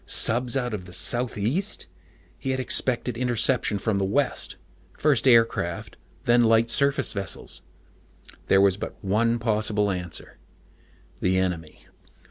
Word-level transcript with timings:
Subs 0.07 0.57
out 0.57 0.73
of 0.73 0.85
the 0.85 0.93
southeast? 0.93 1.85
He 2.39 2.49
had 2.49 2.59
expected 2.59 3.15
interception 3.19 3.77
from 3.77 3.99
the 3.99 4.03
west 4.03 4.55
first 4.97 5.27
aircraft, 5.27 5.95
then 6.25 6.43
light 6.43 6.71
surface 6.71 7.13
vessels. 7.13 7.61
There 8.47 8.61
was 8.61 8.77
but 8.77 8.97
one 9.03 9.37
possible 9.37 9.91
answer: 9.91 10.39
the 11.19 11.37
enemy. 11.37 11.85